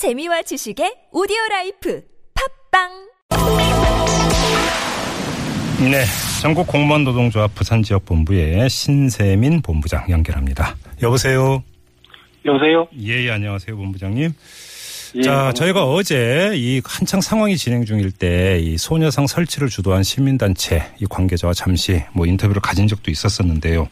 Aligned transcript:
재미와 0.00 0.40
지식의 0.40 1.12
오디오 1.12 1.36
라이프 1.50 2.00
팟빵 2.70 2.88
네, 5.90 6.04
전국 6.40 6.66
공무원 6.66 7.04
노동조합 7.04 7.54
부산 7.54 7.82
지역 7.82 8.06
본부의 8.06 8.70
신세민 8.70 9.60
본부장 9.60 10.08
연결합니다. 10.08 10.74
여보세요. 11.02 11.62
여보세요? 12.46 12.88
예, 12.98 13.26
예, 13.26 13.30
안녕하세요, 13.30 13.76
본부장님. 13.76 14.30
예, 15.16 15.20
자. 15.20 15.52
저희가 15.52 15.84
어제 15.84 16.52
이 16.54 16.80
한창 16.82 17.20
상황이 17.20 17.58
진행 17.58 17.84
중일 17.84 18.10
때 18.10 18.58
이 18.58 18.78
소녀상 18.78 19.26
설치를 19.26 19.68
주도한 19.68 20.02
시민단체 20.02 20.82
이 20.98 21.04
관계자와 21.10 21.52
잠시 21.52 22.02
뭐 22.14 22.24
인터뷰를 22.24 22.62
가진 22.62 22.88
적도 22.88 23.10
있었었는데요. 23.10 23.86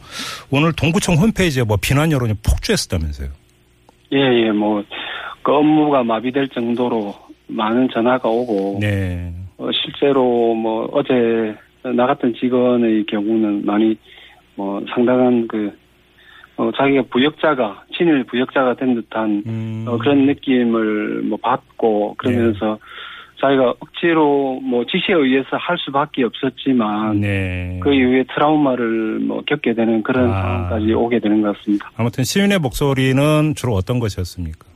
오늘 0.48 0.72
동구청 0.72 1.16
홈페이지에 1.16 1.64
뭐 1.64 1.76
비난 1.78 2.10
여론이 2.12 2.32
폭주했었다면서요. 2.42 3.28
예, 4.10 4.16
예, 4.16 4.50
뭐, 4.52 4.82
그 5.48 5.54
업무가 5.54 6.04
마비될 6.04 6.48
정도로 6.48 7.14
많은 7.46 7.88
전화가 7.88 8.28
오고, 8.28 8.80
네. 8.82 9.32
어, 9.56 9.70
실제로 9.72 10.54
뭐, 10.54 10.86
어제 10.92 11.54
나갔던 11.82 12.34
직원의 12.38 13.06
경우는 13.06 13.64
많이, 13.64 13.96
뭐, 14.56 14.84
상당한 14.94 15.48
그, 15.48 15.72
어, 16.58 16.70
자기가 16.76 17.04
부역자가, 17.10 17.84
친일 17.96 18.24
부역자가 18.24 18.74
된 18.74 18.94
듯한 18.94 19.42
음. 19.46 19.84
어, 19.88 19.96
그런 19.96 20.26
느낌을 20.26 21.22
뭐 21.22 21.38
받고, 21.40 22.16
그러면서 22.18 22.78
자기가 23.40 23.70
억지로 23.80 24.60
뭐 24.62 24.84
지시에 24.84 25.14
의해서 25.14 25.56
할 25.56 25.78
수밖에 25.78 26.24
없었지만, 26.24 27.22
네. 27.22 27.80
그 27.82 27.94
이후에 27.94 28.24
트라우마를 28.34 29.20
뭐 29.20 29.42
겪게 29.46 29.72
되는 29.72 30.02
그런 30.02 30.30
아. 30.30 30.42
상황까지 30.42 30.92
오게 30.92 31.20
되는 31.20 31.40
것 31.40 31.56
같습니다. 31.56 31.90
아무튼 31.96 32.22
시민의 32.24 32.58
목소리는 32.58 33.54
주로 33.54 33.72
어떤 33.72 33.98
것이었습니까? 33.98 34.67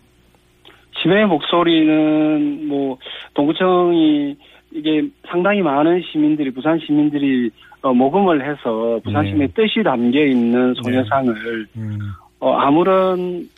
시민의 1.02 1.27
목소리는 1.27 2.69
뭐 2.69 2.98
동구청이 3.34 4.37
이게 4.73 5.02
상당히 5.29 5.60
많은 5.63 6.02
시민들이 6.10 6.51
부산 6.51 6.79
시민들이 6.79 7.51
어, 7.82 7.93
모금을 7.93 8.49
해서 8.49 9.01
부산 9.04 9.24
네. 9.24 9.30
시민의 9.30 9.49
뜻이 9.54 9.82
담겨 9.82 10.24
있는 10.24 10.74
소녀상을 10.74 11.66
음. 11.77 11.99
어, 12.38 12.52
아무런 12.54 13.49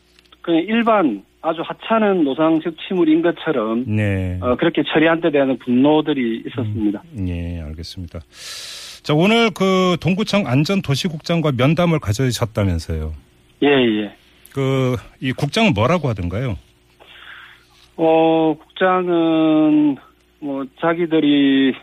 그냥 0.41 0.63
일반 0.67 1.23
아주 1.41 1.63
하찮은 1.63 2.25
노상적 2.25 2.75
침울인 2.89 3.21
것처럼 3.21 3.85
네. 3.87 4.39
어, 4.41 4.57
그렇게 4.57 4.83
처리한 4.83 5.21
데 5.21 5.31
대한 5.31 5.57
분노들이 5.59 6.43
있었습니다. 6.47 7.03
예, 7.27 7.61
알겠습니다. 7.61 8.21
자, 9.03 9.13
오늘 9.13 9.51
그 9.51 9.99
동구청 10.01 10.47
안전도시국장과 10.47 11.53
면담을 11.59 11.99
가져셨다면서요. 11.99 13.13
예, 13.63 13.69
예. 13.69 14.17
그, 14.55 14.97
이 15.21 15.33
국장은 15.33 15.75
뭐라고 15.75 16.09
하던가요? 16.09 16.57
어, 17.97 18.55
국장은 18.59 19.97
뭐 20.41 20.65
자기들이 20.81 21.75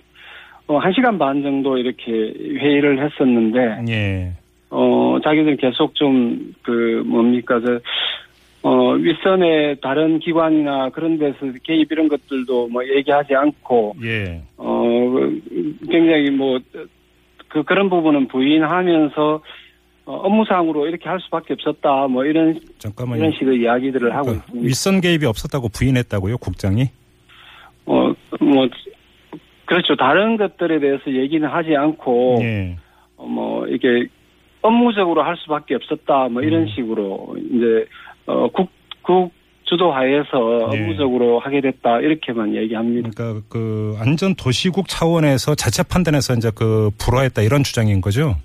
어, 0.68 0.78
한 0.78 0.94
시간 0.94 1.18
반 1.18 1.42
정도 1.42 1.78
이렇게 1.78 2.12
회의를 2.12 3.04
했었는데 3.04 3.86
예. 3.90 4.32
어, 4.72 5.20
자기들 5.24 5.58
계속 5.58 5.94
좀, 5.96 6.54
그, 6.64 7.04
뭡니까, 7.06 7.60
저, 7.60 7.80
어, 8.64 8.94
윗선의 8.94 9.82
다른 9.82 10.20
기관이나 10.20 10.90
그런 10.90 11.18
데서 11.18 11.38
개입 11.64 11.92
이런 11.92 12.08
것들도 12.08 12.70
뭐 12.70 12.82
얘기하지 12.88 13.36
않고, 13.36 13.96
예. 14.02 14.42
어, 14.58 14.82
그 15.10 15.42
굉장히 15.90 16.32
뭐, 16.32 16.58
그, 17.50 17.64
그런 17.64 17.90
부분은 17.90 18.30
부인하면서, 18.30 19.34
어, 19.36 19.42
업무상으로 20.06 20.88
이렇게 20.88 21.10
할 21.10 21.20
수밖에 21.22 21.54
없었다, 21.54 22.08
뭐 22.08 22.26
이런, 22.26 22.60
잠깐만요. 22.80 23.20
이런 23.20 23.32
식의 23.38 23.62
이야기들을 23.62 24.14
하고 24.14 24.26
그러니까 24.26 24.46
있습니다. 24.46 24.68
윗선 24.68 25.02
개입이 25.02 25.26
없었다고 25.26 25.70
부인했다고요, 25.70 26.38
국장이? 26.38 26.90
어, 27.86 28.14
뭐, 28.40 28.68
그렇죠. 29.66 29.96
다른 29.96 30.38
것들에 30.38 30.80
대해서 30.80 31.12
얘기는 31.12 31.48
하지 31.48 31.76
않고, 31.76 32.40
예. 32.42 32.78
어, 33.18 33.26
뭐 33.26 33.68
이게 33.68 34.08
업무적으로 34.62 35.24
할 35.24 35.38
수밖에 35.38 35.76
없었다 35.76 36.30
뭐 36.30 36.42
이런 36.42 36.64
음. 36.64 36.68
식으로 36.68 37.36
이제 37.38 37.86
어 38.26 38.48
국국 38.50 39.32
주도 39.64 39.92
하에서 39.92 40.70
네. 40.72 40.82
업무적으로 40.82 41.40
하게 41.40 41.62
됐다 41.62 42.00
이렇게만 42.00 42.56
얘기합니다. 42.56 43.10
그러니까 43.16 43.42
그 43.50 43.96
안전 44.00 44.36
도시국 44.36 44.88
차원에서 44.88 45.56
자체 45.56 45.84
판단해서 45.84 46.34
이제 46.36 46.52
그 46.54 46.92
불화했다 46.98 47.42
이런 47.42 47.64
주장인 47.64 48.02
거죠? 48.02 48.36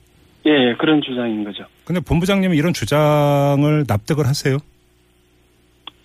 예, 0.46 0.74
그런 0.78 1.02
주장인 1.02 1.44
거죠. 1.44 1.64
근데 1.84 2.00
본부장님은 2.00 2.56
이런 2.56 2.72
주장을 2.72 3.84
납득을 3.86 4.26
하세요? 4.26 4.58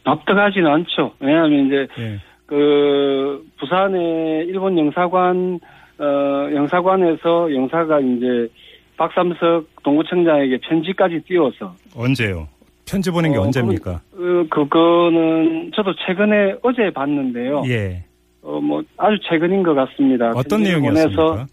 납득하지는 0.04 0.70
않죠. 0.70 1.14
왜냐하면 1.20 1.68
이제 1.68 1.88
예. 2.00 2.20
그 2.48 3.46
부산의 3.60 4.48
일본 4.48 4.78
영사관 4.78 5.60
어 6.00 6.50
영사관에서 6.54 7.54
영사가 7.54 8.00
이제 8.00 8.48
박삼석 8.98 9.68
동구청장에게 9.84 10.58
편지까지 10.68 11.22
띄워서 11.28 11.76
언제요? 11.96 12.48
편지 12.90 13.10
보낸 13.12 13.32
게 13.32 13.38
어, 13.38 13.44
언제입니까? 13.44 13.92
어, 13.92 14.46
그거는 14.50 15.72
저도 15.76 15.94
최근에 16.06 16.56
어제 16.64 16.92
봤는데요. 16.92 17.64
예. 17.68 18.04
어, 18.42 18.60
뭐, 18.60 18.82
아주 18.98 19.18
최근인 19.30 19.64
것 19.64 19.74
같습니다. 19.76 20.32
어떤 20.36 20.64
내용이었습니까? 20.64 21.46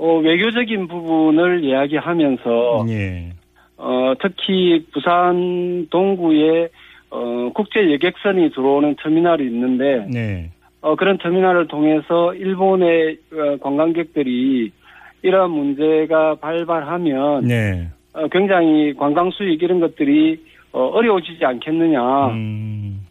어, 0.00 0.16
외교적인 0.16 0.88
부분을 0.88 1.62
이야기하면서, 1.62 2.86
예. 2.88 3.32
어, 3.76 4.14
특히 4.18 4.86
부산 4.94 5.86
동구에, 5.90 6.68
어, 7.10 7.50
국제 7.54 7.92
여객선이 7.92 8.50
들어오는 8.52 8.96
터미널이 9.02 9.44
있는데, 9.44 10.06
네. 10.10 10.50
어, 10.80 10.96
그런 10.96 11.18
터미널을 11.18 11.68
통해서 11.68 12.34
일본의 12.34 13.18
어, 13.30 13.56
관광객들이 13.60 14.72
이러한 15.20 15.50
문제가 15.50 16.36
발발하면, 16.36 17.44
네. 17.44 17.88
어, 18.14 18.26
굉장히 18.28 18.94
관광 18.94 19.30
수익 19.30 19.62
이런 19.62 19.80
것들이 19.80 20.42
어, 20.72 20.80
어려워지지 20.86 21.44
않겠느냐. 21.44 22.28
음, 22.28 23.06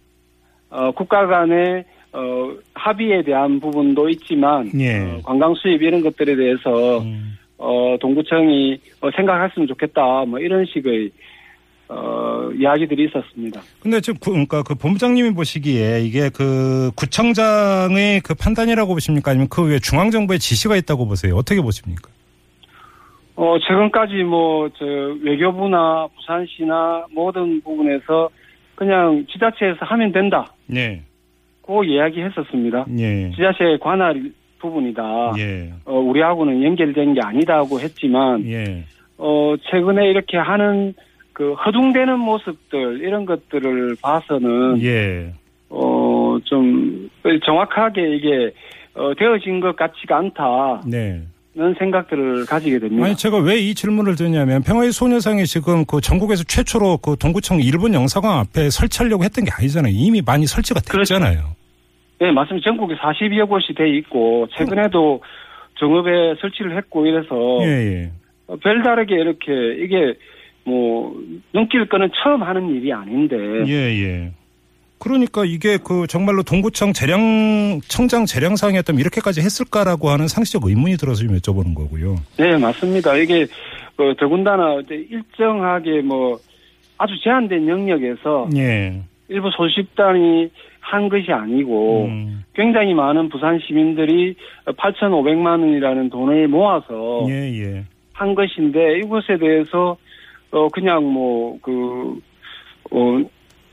어, 0.71 0.89
국가 0.91 1.27
간의 1.27 1.85
어, 2.11 2.51
합의에 2.73 3.21
대한 3.23 3.59
부분도 3.59 4.09
있지만 4.09 4.69
예. 4.79 4.99
어, 4.99 5.19
관광 5.23 5.53
수입 5.55 5.81
이런 5.81 6.01
것들에 6.01 6.35
대해서 6.35 6.99
음. 6.99 7.37
어, 7.57 7.95
동구청이 7.99 8.79
어, 9.01 9.09
생각했으면 9.15 9.67
좋겠다 9.67 10.25
뭐 10.25 10.39
이런 10.39 10.65
식의 10.65 11.11
어, 11.89 12.51
이야기들이 12.55 13.05
있었습니다. 13.05 13.61
근데 13.81 13.99
지금 13.99 14.19
그, 14.19 14.29
그러니까 14.29 14.61
그 14.61 14.75
본부장님이 14.75 15.33
보시기에 15.33 16.01
이게 16.01 16.29
그 16.29 16.91
구청장의 16.95 18.21
그 18.21 18.35
판단이라고 18.35 18.93
보십니까? 18.93 19.31
아니면 19.31 19.47
그 19.49 19.67
외에 19.67 19.79
중앙정부의 19.79 20.37
지시가 20.37 20.75
있다고 20.75 21.07
보세요? 21.07 21.35
어떻게 21.35 21.61
보십니까? 21.61 22.09
어, 23.35 23.57
최근까지 23.57 24.23
뭐, 24.23 24.69
저, 24.77 24.85
외교부나 25.23 26.07
부산시나 26.15 27.05
모든 27.11 27.61
부분에서 27.61 28.29
그냥 28.75 29.25
지자체에서 29.31 29.77
하면 29.85 30.11
된다. 30.11 30.53
네. 30.67 31.01
그 31.69 31.85
이야기 31.85 32.19
했었습니다. 32.21 32.85
예. 32.97 33.29
지자체에 33.29 33.77
관할 33.79 34.31
부분이다. 34.57 35.33
예. 35.37 35.71
어, 35.85 35.99
우리하고는 35.99 36.63
연결된 36.63 37.13
게 37.13 37.21
아니다고 37.23 37.79
했지만, 37.79 38.43
예. 38.47 38.83
어, 39.19 39.53
최근에 39.69 40.09
이렇게 40.09 40.37
하는 40.37 40.95
그 41.31 41.53
허둥대는 41.53 42.19
모습들, 42.19 43.01
이런 43.01 43.25
것들을 43.25 43.95
봐서는, 44.01 44.81
예. 44.81 45.31
어, 45.69 46.39
좀 46.45 47.07
정확하게 47.45 48.15
이게, 48.15 48.51
어, 48.95 49.13
되어진 49.15 49.59
것 49.59 49.75
같지가 49.75 50.17
않다는 50.17 50.89
네. 50.89 51.21
생각들을 51.77 52.45
가지게 52.47 52.79
됩니다. 52.79 53.05
아니 53.05 53.15
제가 53.15 53.37
왜 53.37 53.59
이 53.59 53.75
질문을 53.75 54.15
드냐면 54.15 54.63
평화의 54.63 54.91
소녀상이 54.91 55.45
지금 55.45 55.85
그 55.85 56.01
전국에서 56.01 56.43
최초로 56.43 56.97
그 56.97 57.15
동구청 57.17 57.59
일본 57.61 57.93
영사관 57.93 58.39
앞에 58.39 58.69
설치하려고 58.71 59.23
했던 59.23 59.45
게 59.45 59.51
아니잖아요. 59.53 59.93
이미 59.95 60.21
많이 60.25 60.47
설치가 60.47 60.79
그렇죠. 60.81 61.13
됐잖아요. 61.15 61.58
네, 62.19 62.31
맞습니다. 62.31 62.65
전국에 62.69 62.95
42여 62.95 63.47
곳이 63.47 63.73
돼 63.73 63.89
있고, 63.97 64.47
최근에도 64.55 65.21
정읍에 65.79 66.35
설치를 66.41 66.75
했고 66.75 67.05
이래서, 67.05 67.59
예, 67.61 67.67
예. 67.67 68.11
어, 68.47 68.57
별다르게 68.57 69.15
이렇게, 69.15 69.51
이게, 69.83 70.13
뭐, 70.65 71.15
눈길 71.53 71.87
끄는 71.87 72.09
처음 72.21 72.43
하는 72.43 72.69
일이 72.75 72.91
아닌데, 72.91 73.37
예, 73.67 73.73
예. 73.73 74.31
그러니까 74.99 75.45
이게 75.45 75.77
그 75.77 76.07
정말로 76.07 76.43
동구청 76.43 76.91
재량 76.91 77.79
청장 77.87 78.25
재량상이었다면 78.25 78.99
이렇게까지 78.99 79.39
했을까라고 79.39 80.09
하는 80.09 80.27
상식적 80.27 80.65
의문이 80.65 80.97
들어서 80.97 81.23
좀 81.23 81.37
여쭤보는 81.37 81.73
거고요. 81.73 82.17
네, 82.37 82.57
맞습니다. 82.57 83.15
이게, 83.15 83.47
어, 83.97 84.13
더군다나 84.19 84.81
이제 84.83 85.07
일정하게 85.09 86.01
뭐, 86.01 86.37
아주 86.97 87.13
제한된 87.23 87.65
영역에서 87.65 88.49
예. 88.57 89.01
일부 89.29 89.49
소식단이 89.51 90.49
한 90.79 91.09
것이 91.09 91.31
아니고, 91.31 92.05
음, 92.05 92.43
굉장히 92.53 92.93
많은 92.93 93.29
부산 93.29 93.59
시민들이 93.59 94.35
8,500만 94.65 95.61
원이라는 95.61 96.09
돈을 96.09 96.47
모아서 96.47 97.25
예, 97.29 97.51
예. 97.61 97.83
한 98.13 98.35
것인데, 98.35 98.99
이것에 98.99 99.37
대해서, 99.37 99.97
어, 100.51 100.67
그냥 100.69 101.05
뭐, 101.11 101.57
그, 101.61 102.19
어, 102.91 103.21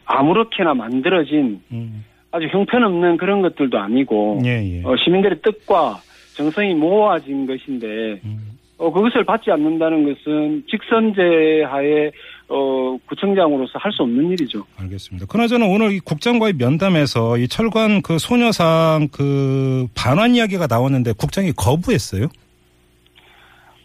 아무렇게나 0.06 0.75
만들어진 0.75 1.61
음. 1.73 2.05
아주 2.31 2.47
형편없는 2.47 3.17
그런 3.17 3.43
것들도 3.43 3.79
아니고 3.79 4.41
예, 4.44 4.62
예. 4.62 4.82
어, 4.85 4.94
시민들의 4.97 5.41
뜻과 5.43 5.99
정성이 6.35 6.75
모아진 6.75 7.47
것인데 7.47 8.20
음. 8.25 8.59
어, 8.79 8.93
그것을 8.93 9.25
받지 9.25 9.50
않는다는 9.50 10.05
것은 10.05 10.64
직선제 10.70 11.64
하에 11.64 12.11
어, 12.48 12.96
구청장으로서 13.08 13.72
할 13.78 13.93
수 13.93 14.02
없는 14.02 14.31
일이죠. 14.31 14.64
알겠습니다. 14.78 15.26
그나저나 15.26 15.66
오늘 15.66 15.93
이 15.93 15.98
국장과의 16.00 16.54
면담에서 16.58 17.38
이 17.38 17.48
철관 17.48 18.02
그 18.02 18.19
소녀상 18.19 19.08
그 19.12 19.87
반환 19.94 20.34
이야기가 20.34 20.66
나왔는데 20.69 21.12
국장이 21.19 21.52
거부했어요? 21.52 22.26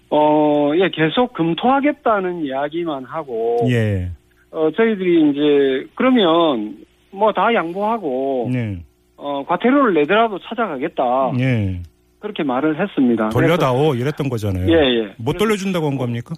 어, 0.10 0.72
예, 0.76 0.90
계속 0.94 1.34
검토하겠다는 1.34 2.46
이야기만 2.46 3.06
하고 3.06 3.58
예. 3.70 4.12
어, 4.52 4.70
저희들이 4.76 5.32
이제 5.32 5.90
그러면 5.96 6.78
뭐 7.12 7.32
다 7.32 7.54
양보하고 7.54 8.50
네. 8.52 8.84
어, 9.16 9.44
과태료를 9.48 9.94
내더라도 9.94 10.40
찾아가겠다 10.40 11.32
예. 11.40 11.82
그렇게 12.20 12.44
말을 12.44 12.80
했습니다. 12.82 13.30
돌려다오 13.30 13.96
이랬던 13.96 14.30
거잖아요. 14.30 14.68
예, 14.70 15.04
예. 15.06 15.14
못 15.18 15.38
돌려준다고 15.38 15.88
한 15.88 15.98
겁니까? 15.98 16.36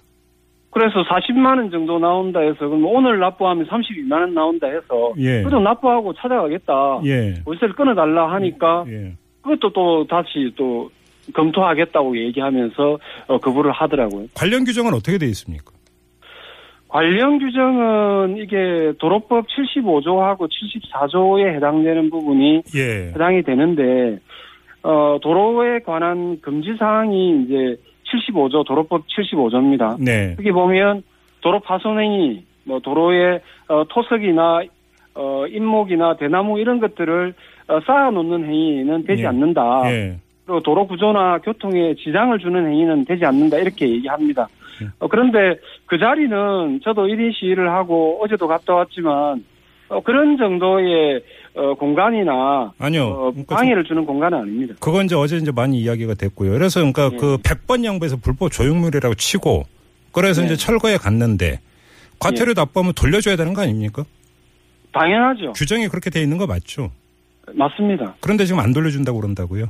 그래서 0.74 1.04
40만 1.04 1.58
원 1.58 1.70
정도 1.70 2.00
나온다 2.00 2.40
해서 2.40 2.66
그럼 2.68 2.84
오늘 2.84 3.20
납부하면 3.20 3.64
32만 3.66 4.12
원 4.12 4.34
나온다 4.34 4.66
해서 4.66 5.12
예. 5.18 5.40
그래도 5.42 5.60
납부하고 5.60 6.12
찾아가겠다. 6.14 7.00
예. 7.04 7.34
월세를 7.46 7.76
끊어달라 7.76 8.32
하니까 8.32 8.84
예. 8.88 9.14
그것도 9.42 9.72
또 9.72 10.04
다시 10.08 10.52
또 10.56 10.90
검토하겠다고 11.32 12.18
얘기하면서 12.18 12.98
어, 13.28 13.38
거부를 13.38 13.70
하더라고요. 13.70 14.26
관련 14.34 14.64
규정은 14.64 14.92
어떻게 14.94 15.16
돼 15.16 15.26
있습니까? 15.26 15.70
관련 16.88 17.38
규정은 17.38 18.36
이게 18.38 18.92
도로법 18.98 19.46
75조하고 19.46 20.48
74조에 20.48 21.54
해당되는 21.54 22.10
부분이 22.10 22.62
예. 22.74 23.12
해당이 23.14 23.44
되는데 23.44 24.18
어, 24.82 25.18
도로에 25.22 25.78
관한 25.80 26.40
금지 26.40 26.74
사항이 26.76 27.44
이제 27.44 27.76
75조 28.14 28.66
도로법 28.66 29.06
75조입니다. 29.08 29.96
네. 29.98 30.34
여기 30.38 30.52
보면 30.52 31.02
도로 31.40 31.60
파손행위, 31.60 32.44
뭐 32.64 32.80
도로에 32.80 33.40
어, 33.68 33.84
토석이나 33.88 34.62
어, 35.14 35.46
인목이나 35.48 36.16
대나무 36.16 36.58
이런 36.58 36.80
것들을 36.80 37.34
어, 37.68 37.80
쌓아놓는 37.86 38.44
행위는 38.44 39.04
되지 39.04 39.22
예. 39.22 39.26
않는다. 39.26 39.82
예. 39.90 40.18
그리고 40.44 40.60
도로 40.62 40.86
구조나 40.86 41.38
교통에 41.38 41.94
지장을 41.94 42.38
주는 42.38 42.66
행위는 42.66 43.04
되지 43.04 43.24
않는다 43.24 43.58
이렇게 43.58 43.88
얘기합니다. 43.88 44.48
예. 44.82 44.88
어, 44.98 45.08
그런데 45.08 45.58
그 45.86 45.98
자리는 45.98 46.80
저도 46.82 47.06
1인 47.06 47.32
시위를 47.34 47.70
하고 47.70 48.20
어제도 48.22 48.46
갔다 48.46 48.74
왔지만 48.74 49.44
어, 49.94 50.00
그런 50.00 50.36
정도의 50.36 51.22
어, 51.54 51.74
공간이나 51.74 52.72
아니요. 52.78 53.04
어, 53.04 53.30
그러니까 53.30 53.56
방해를 53.56 53.84
주는 53.84 54.04
공간은 54.04 54.38
아닙니다. 54.38 54.74
그건 54.80 55.04
이제 55.06 55.14
어제 55.14 55.36
이제 55.36 55.52
많이 55.52 55.78
이야기가 55.80 56.14
됐고요. 56.14 56.50
그래서 56.50 56.80
그러니까 56.80 57.10
예. 57.12 57.16
그 57.16 57.36
100번 57.38 57.84
양보해서 57.84 58.16
불법 58.16 58.50
조형물이라고 58.50 59.14
치고 59.14 59.64
그래서 60.12 60.42
예. 60.42 60.46
이제 60.46 60.56
철거에 60.56 60.96
갔는데 60.96 61.60
과태료 62.18 62.50
예. 62.50 62.54
납부하면 62.54 62.94
돌려줘야 62.94 63.36
되는 63.36 63.54
거 63.54 63.62
아닙니까? 63.62 64.04
당연하죠. 64.92 65.52
규정이 65.52 65.88
그렇게 65.88 66.10
돼 66.10 66.20
있는 66.22 66.38
거 66.38 66.46
맞죠? 66.46 66.90
맞습니다. 67.52 68.16
그런데 68.20 68.46
지금 68.46 68.60
안 68.60 68.72
돌려준다고 68.72 69.20
그런다고요? 69.20 69.66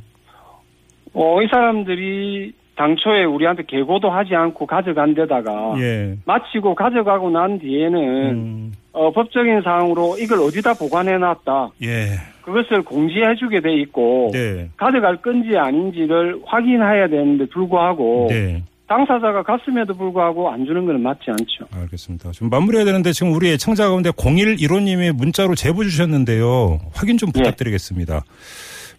어, 1.12 1.42
이 1.42 1.48
사람들이 1.50 2.52
당초에 2.76 3.24
우리한테 3.24 3.62
개고도 3.64 4.10
하지 4.10 4.34
않고 4.34 4.66
가져간 4.66 5.14
데다가 5.14 5.74
예. 5.78 6.16
마치고 6.24 6.74
가져가고 6.74 7.30
난 7.30 7.58
뒤에는 7.58 8.30
음, 8.30 8.72
어, 8.92 9.12
법적인 9.12 9.62
사항으로 9.62 10.16
이걸 10.18 10.40
어디다 10.40 10.74
보관해 10.74 11.16
놨다. 11.18 11.70
예. 11.82 12.16
그것을 12.42 12.82
공지해 12.82 13.36
주게 13.38 13.60
돼 13.60 13.74
있고 13.80 14.30
네. 14.32 14.68
가져갈 14.76 15.16
건지 15.16 15.56
아닌지를 15.56 16.40
확인해야 16.44 17.08
되는데 17.08 17.46
불구하고 17.46 18.26
네. 18.28 18.62
당사자가 18.86 19.42
갔음에도 19.42 19.94
불구하고 19.94 20.50
안 20.50 20.66
주는 20.66 20.84
건 20.84 21.00
맞지 21.00 21.30
않죠. 21.30 21.66
알겠습니다. 21.72 22.32
좀 22.32 22.50
마무리해야 22.50 22.84
되는데 22.84 23.12
지금 23.12 23.32
우리 23.32 23.50
애청자 23.50 23.88
가운데 23.88 24.10
0115님이 24.10 25.12
문자로 25.12 25.54
제보 25.54 25.84
주셨는데요. 25.84 26.80
확인 26.92 27.16
좀 27.16 27.30
예. 27.34 27.40
부탁드리겠습니다. 27.40 28.24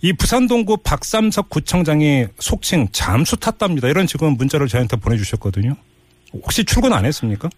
이 0.06 0.14
부산동구 0.14 0.78
박삼석 0.84 1.50
구청장이 1.50 2.26
속칭 2.38 2.90
잠수 2.92 3.38
탔답니다. 3.40 3.88
이런 3.88 4.06
지금 4.06 4.34
문자를 4.38 4.68
저희한테 4.68 4.98
보내주셨거든요. 4.98 5.74
혹시 6.32 6.64
출근 6.64 6.94
안 6.94 7.06
했습니까? 7.06 7.50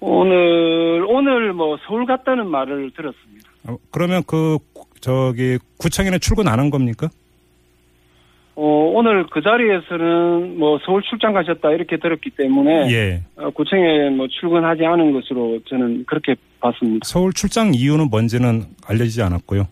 오늘 0.00 1.06
오늘 1.08 1.54
뭐 1.54 1.78
서울 1.86 2.04
갔다는 2.04 2.48
말을 2.48 2.90
들었습니다. 2.94 3.48
어, 3.66 3.78
그러면 3.90 4.22
그 4.26 4.58
구- 4.74 4.84
저기 5.00 5.56
구청에는 5.78 6.20
출근 6.20 6.48
안 6.48 6.58
한 6.60 6.68
겁니까? 6.68 7.08
어, 8.54 8.62
오늘 8.94 9.26
그 9.30 9.40
자리에서는 9.40 10.58
뭐 10.58 10.78
서울 10.84 11.00
출장 11.08 11.32
가셨다 11.32 11.70
이렇게 11.70 11.96
들었기 11.96 12.28
때문에 12.36 12.92
예. 12.92 13.22
어, 13.36 13.48
구청에 13.52 14.10
뭐 14.10 14.26
출근하지 14.28 14.84
않은 14.84 15.12
것으로 15.14 15.60
저는 15.66 16.04
그렇게 16.06 16.34
봤습니다. 16.60 17.06
서울 17.08 17.32
출장 17.32 17.72
이유는 17.72 18.10
뭔지는 18.10 18.66
알려지지 18.86 19.22
않았고요. 19.22 19.66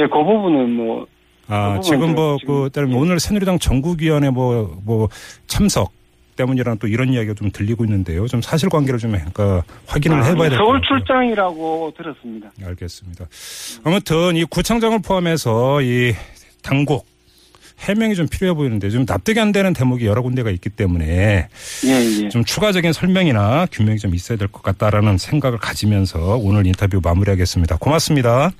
예, 0.00 0.06
그 0.06 0.24
부분은 0.24 0.70
뭐 0.74 1.06
아, 1.48 1.74
그 1.76 1.80
지금 1.82 2.14
뭐, 2.14 2.36
지금, 2.40 2.64
그, 2.64 2.70
따르면 2.70 2.96
예. 2.96 3.00
오늘 3.00 3.18
새누리당 3.20 3.58
전국위원회 3.58 4.30
뭐, 4.30 4.78
뭐, 4.84 5.08
참석 5.48 5.90
때문이라는 6.36 6.78
또 6.78 6.86
이런 6.86 7.12
이야기가 7.12 7.34
좀 7.34 7.50
들리고 7.52 7.84
있는데요. 7.84 8.26
좀 8.28 8.40
사실관계를 8.40 9.00
좀, 9.00 9.10
그러니까 9.12 9.64
확인을 9.86 10.18
아, 10.22 10.24
해봐야 10.26 10.48
될것 10.48 10.58
서울 10.58 10.80
같아요. 10.80 10.98
출장이라고 10.98 11.92
들었습니다. 11.96 12.50
알겠습니다. 12.64 13.26
아무튼 13.84 14.36
이 14.36 14.44
구청장을 14.44 14.96
포함해서 15.02 15.82
이 15.82 16.14
당국 16.62 17.04
해명이 17.80 18.14
좀 18.14 18.28
필요해 18.28 18.54
보이는데 18.54 18.90
좀 18.90 19.04
납득이 19.06 19.40
안 19.40 19.52
되는 19.52 19.72
대목이 19.72 20.06
여러 20.06 20.22
군데가 20.22 20.50
있기 20.50 20.68
때문에 20.70 21.48
예, 21.86 22.24
예. 22.24 22.28
좀 22.28 22.44
추가적인 22.44 22.92
설명이나 22.92 23.66
규명이 23.72 23.98
좀 23.98 24.14
있어야 24.14 24.36
될 24.38 24.48
것 24.48 24.62
같다라는 24.62 25.18
생각을 25.18 25.58
가지면서 25.58 26.36
오늘 26.36 26.66
인터뷰 26.66 27.00
마무리하겠습니다. 27.02 27.78
고맙습니다. 27.78 28.50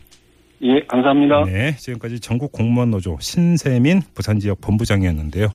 예, 0.62 0.80
감사합니다. 0.86 1.44
네, 1.46 1.74
지금까지 1.76 2.20
전국 2.20 2.52
공무원 2.52 2.90
노조 2.90 3.16
신세민 3.20 4.02
부산 4.14 4.38
지역 4.38 4.60
본부장이었는데요. 4.60 5.48